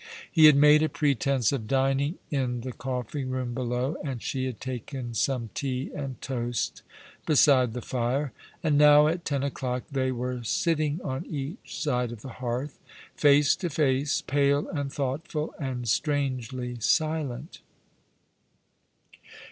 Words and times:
He 0.31 0.45
had 0.45 0.55
made 0.55 0.81
a 0.81 0.89
pretence 0.89 1.51
of 1.51 1.67
dining 1.67 2.17
in 2.31 2.61
the 2.61 2.71
coffee 2.71 3.23
room 3.23 3.53
below, 3.53 3.97
and 4.03 4.19
she 4.19 4.45
had 4.47 4.59
taken 4.59 5.13
some 5.13 5.51
tea 5.53 5.91
and 5.95 6.19
toast 6.23 6.81
beside 7.27 7.73
the 7.73 7.83
fire; 7.83 8.31
and 8.63 8.79
now 8.79 9.05
at 9.05 9.25
ten 9.25 9.43
o'clock 9.43 9.83
they 9.91 10.11
were 10.11 10.43
sitting 10.43 10.99
on 11.03 11.27
each 11.27 11.79
side 11.79 12.11
of 12.11 12.23
the 12.23 12.29
hearth, 12.41 12.79
face 13.15 13.55
to 13.57 13.69
face, 13.69 14.21
pale 14.23 14.67
and 14.69 14.91
thoughtful, 14.91 15.53
and 15.59 15.87
strangely 15.87 16.77
silent. 16.79 17.59